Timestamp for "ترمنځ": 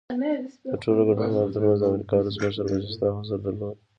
1.55-1.79